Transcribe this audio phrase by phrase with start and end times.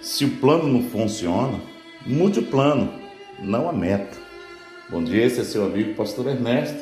[0.00, 1.60] Se o plano não funciona,
[2.04, 2.92] mude o plano,
[3.38, 4.18] não a meta.
[4.90, 6.76] Bom dia, esse é seu amigo Pastor Ernesto,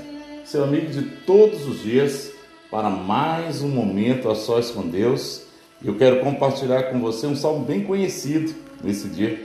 [0.44, 2.32] seu amigo de todos os dias,
[2.70, 5.42] para mais um momento a sós com Deus.
[5.84, 9.38] Eu quero compartilhar com você um salmo bem conhecido nesse dia,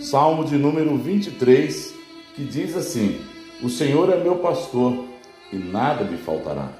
[0.00, 1.94] Salmo de número 23,
[2.34, 3.20] que diz assim:
[3.62, 5.04] O Senhor é meu pastor
[5.52, 6.72] e nada me faltará.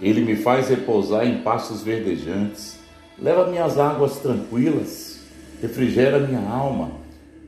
[0.00, 2.80] Ele me faz repousar em pastos verdejantes,
[3.16, 5.17] leva minhas águas tranquilas
[5.60, 6.90] refrigera minha alma,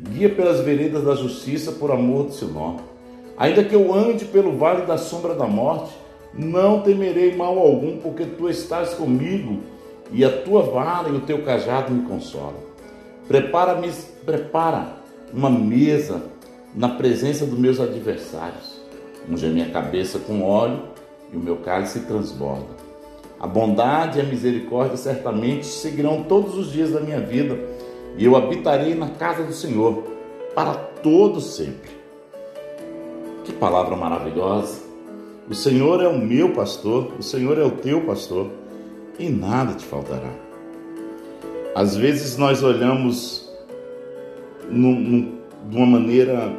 [0.00, 2.80] guia pelas veredas da justiça por amor do seu nome.
[3.36, 5.92] Ainda que eu ande pelo vale da sombra da morte,
[6.34, 9.60] não temerei mal algum, porque tu estás comigo
[10.12, 12.70] e a tua vara e o teu cajado me consolam.
[13.26, 13.90] Prepara-me,
[14.24, 14.96] prepara
[15.32, 16.22] uma mesa
[16.74, 18.80] na presença dos meus adversários.
[19.28, 20.80] Unge a minha cabeça com óleo
[21.32, 22.80] e o meu cálice transborda.
[23.38, 27.58] A bondade e a misericórdia certamente seguirão todos os dias da minha vida
[28.16, 30.04] e eu habitarei na casa do Senhor
[30.54, 31.90] para todo sempre.
[33.44, 34.80] Que palavra maravilhosa!
[35.48, 38.48] O Senhor é o meu pastor, o Senhor é o teu pastor,
[39.18, 40.30] e nada te faltará.
[41.74, 43.50] Às vezes nós olhamos
[44.68, 46.52] num, num, de uma maneira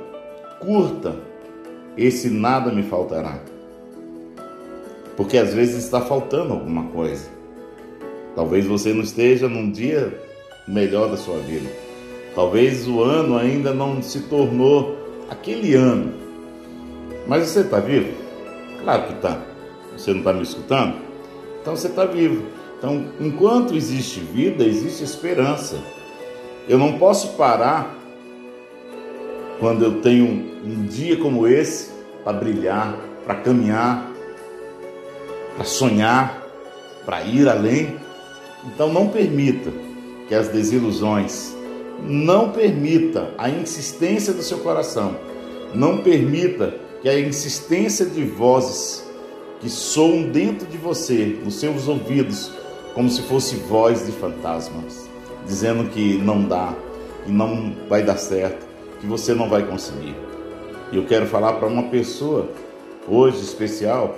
[0.60, 1.16] curta
[1.98, 3.40] esse nada me faltará.
[5.18, 7.30] Porque às vezes está faltando alguma coisa.
[8.36, 10.18] Talvez você não esteja num dia
[10.72, 11.70] melhor da sua vida.
[12.34, 14.98] Talvez o ano ainda não se tornou
[15.30, 16.14] aquele ano.
[17.28, 18.14] Mas você está vivo?
[18.82, 19.42] Claro que está.
[19.98, 20.96] Você não está me escutando?
[21.62, 22.46] Então você está vivo.
[22.78, 25.78] Então, enquanto existe vida, existe esperança.
[26.68, 27.96] Eu não posso parar
[29.60, 30.26] quando eu tenho
[30.64, 31.92] um dia como esse
[32.24, 34.10] para brilhar, para caminhar,
[35.56, 36.44] para sonhar,
[37.06, 37.98] para ir além.
[38.66, 39.91] Então não permita
[40.32, 41.54] que as desilusões,
[42.08, 45.18] não permita a insistência do seu coração,
[45.76, 49.06] não permita que a insistência de vozes
[49.60, 52.50] que soam dentro de você, nos seus ouvidos,
[52.94, 55.10] como se fosse voz de fantasmas,
[55.46, 56.74] dizendo que não dá,
[57.26, 58.66] que não vai dar certo,
[59.02, 60.16] que você não vai conseguir.
[60.94, 62.48] E eu quero falar para uma pessoa
[63.06, 64.16] hoje especial,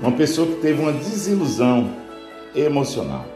[0.00, 1.92] uma pessoa que teve uma desilusão
[2.56, 3.35] emocional.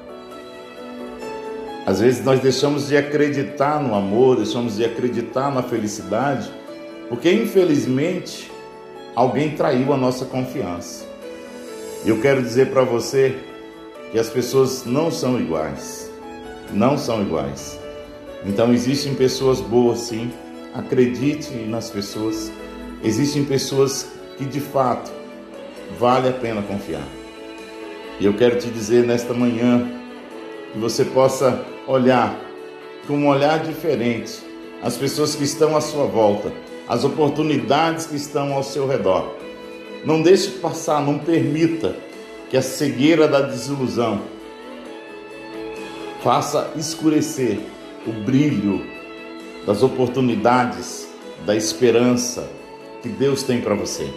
[1.91, 6.49] Às vezes nós deixamos de acreditar no amor, deixamos de acreditar na felicidade,
[7.09, 8.49] porque infelizmente
[9.17, 11.05] alguém traiu a nossa confiança.
[12.07, 13.37] Eu quero dizer para você
[14.13, 16.09] que as pessoas não são iguais.
[16.73, 17.77] Não são iguais.
[18.47, 20.31] Então existem pessoas boas sim,
[20.73, 22.53] acredite nas pessoas.
[23.03, 24.07] Existem pessoas
[24.39, 25.11] que de fato
[25.99, 27.09] vale a pena confiar.
[28.21, 29.91] E eu quero te dizer nesta manhã
[30.73, 32.39] que você possa olhar
[33.07, 34.41] com um olhar diferente
[34.83, 36.53] as pessoas que estão à sua volta,
[36.89, 39.35] as oportunidades que estão ao seu redor.
[40.05, 41.97] Não deixe passar, não permita
[42.49, 44.23] que a cegueira da desilusão
[46.23, 47.59] faça escurecer
[48.07, 48.85] o brilho
[49.67, 51.09] das oportunidades,
[51.45, 52.49] da esperança
[53.03, 54.09] que Deus tem para você.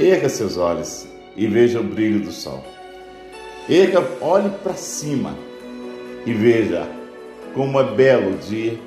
[0.00, 1.06] Erga seus olhos
[1.36, 2.64] e veja o brilho do sol.
[3.68, 5.47] Erga, olhe para cima
[6.28, 6.86] e veja
[7.54, 8.78] como é belo dia,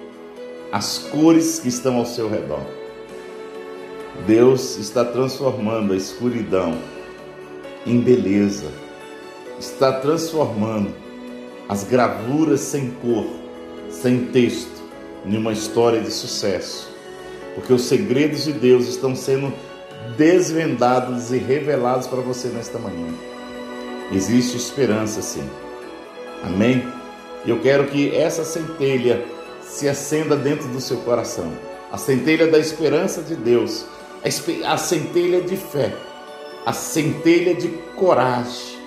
[0.71, 2.61] as cores que estão ao seu redor.
[4.27, 6.77] Deus está transformando a escuridão
[7.83, 8.67] em beleza,
[9.59, 10.93] está transformando
[11.67, 13.25] as gravuras sem cor,
[13.89, 14.79] sem texto,
[15.25, 16.91] em uma história de sucesso,
[17.55, 19.51] porque os segredos de Deus estão sendo
[20.15, 23.11] desvendados e revelados para você nesta manhã.
[24.11, 25.49] Existe esperança sim.
[26.43, 27.00] Amém?
[27.45, 29.23] E eu quero que essa centelha
[29.63, 31.51] se acenda dentro do seu coração.
[31.91, 33.85] A centelha da esperança de Deus,
[34.65, 35.93] a centelha de fé,
[36.65, 38.79] a centelha de coragem.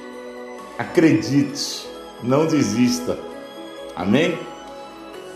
[0.78, 1.86] Acredite,
[2.22, 3.18] não desista.
[3.94, 4.38] Amém?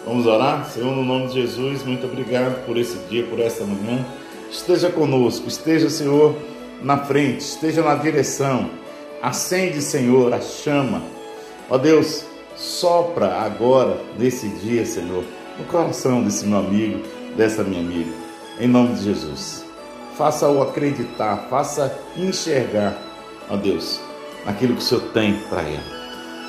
[0.05, 0.69] Vamos orar?
[0.71, 4.05] Senhor, no nome de Jesus, muito obrigado por esse dia, por essa manhã.
[4.51, 6.35] Esteja conosco, esteja, Senhor,
[6.83, 8.71] na frente, esteja na direção
[9.21, 11.03] Acende, Senhor, a chama.
[11.69, 12.25] Ó Deus,
[12.59, 15.25] sopra agora, nesse dia, Senhor,
[15.59, 17.03] no coração desse meu amigo,
[17.37, 18.11] dessa minha amiga,
[18.59, 19.65] em nome de Jesus.
[20.17, 22.99] Faça-o acreditar, faça enxergar,
[23.49, 24.01] ó Deus,
[24.45, 25.99] aquilo que o Senhor tem para ele.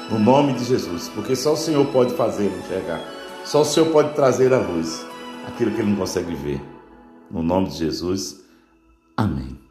[0.10, 3.00] No nome de Jesus, porque só o Senhor pode fazer enxergar,
[3.46, 5.06] só o Senhor pode trazer à luz
[5.48, 6.60] aquilo que ele não consegue ver.
[7.30, 8.44] No nome de Jesus,
[9.16, 9.69] amém.